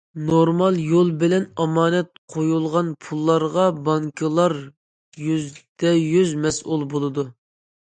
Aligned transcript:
نورمال 0.27 0.77
يول 0.91 1.11
بىلەن 1.23 1.43
ئامانەت 1.65 2.09
قويۇلغان 2.37 2.89
پۇللارغا 3.09 3.67
بانكىلار 3.91 4.57
يۈزدەيۈز 5.29 6.37
مەسئۇل 6.49 6.91
بولىدۇ. 6.97 7.31